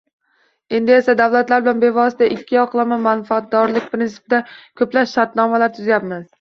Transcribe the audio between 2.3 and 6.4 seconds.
ikki yoqlama manfaatdorlik prinsipida koʻplab shartnomalar tuzyapmiz.